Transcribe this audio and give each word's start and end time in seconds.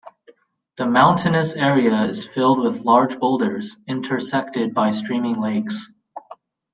The 0.77 0.87
mountainous 0.87 1.53
area 1.53 2.05
is 2.05 2.27
filled 2.27 2.57
with 2.59 2.79
large 2.83 3.19
boulders, 3.19 3.77
intersected 3.85 4.73
by 4.73 4.89
streaming 4.89 5.39
lakes. 5.39 5.91